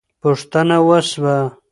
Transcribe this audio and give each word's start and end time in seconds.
پوښتنه 0.21 0.77
وسوه. 0.87 1.37